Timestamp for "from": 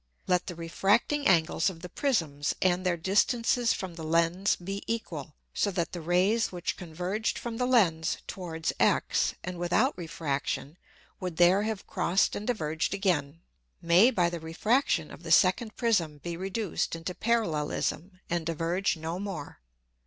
3.71-3.93, 7.37-7.57